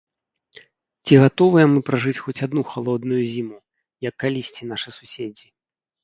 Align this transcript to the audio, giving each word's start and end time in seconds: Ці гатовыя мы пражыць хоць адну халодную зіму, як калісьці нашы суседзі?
Ці 1.09 1.13
гатовыя 1.23 1.65
мы 1.73 1.79
пражыць 1.89 2.21
хоць 2.27 2.41
адну 2.47 2.63
халодную 2.71 3.19
зіму, 3.33 3.57
як 4.09 4.13
калісьці 4.23 4.69
нашы 4.71 4.89
суседзі? 4.97 5.47